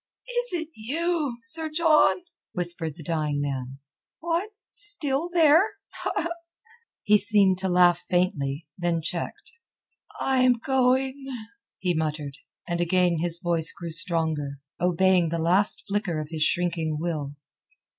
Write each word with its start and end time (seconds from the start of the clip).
"Is 0.39 0.53
it 0.53 0.69
you, 0.73 1.37
Sir 1.43 1.69
John?" 1.69 2.23
whispered 2.53 2.95
the 2.95 3.03
dying 3.03 3.39
man. 3.39 3.77
"What? 4.19 4.49
Still 4.67 5.29
there? 5.29 5.61
Ha!" 6.01 6.27
he 7.03 7.19
seemed 7.19 7.59
to 7.59 7.69
laugh 7.69 7.99
faintly, 8.09 8.65
then 8.75 9.03
checked. 9.03 9.51
"I 10.19 10.37
am 10.39 10.53
going...." 10.53 11.23
he 11.77 11.93
muttered, 11.93 12.39
and 12.67 12.81
again 12.81 13.19
his 13.19 13.37
voice 13.39 13.71
grew 13.71 13.91
stronger, 13.91 14.59
obeying 14.79 15.29
the 15.29 15.37
last 15.37 15.83
flicker 15.87 16.19
of 16.19 16.29
his 16.31 16.41
shrinking 16.41 16.97
will. 16.99 17.35